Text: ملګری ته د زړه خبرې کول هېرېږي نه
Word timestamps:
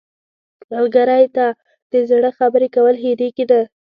ملګری 0.71 1.25
ته 1.35 1.45
د 1.91 1.93
زړه 2.09 2.29
خبرې 2.39 2.67
کول 2.75 2.95
هېرېږي 3.03 3.45
نه 3.51 3.61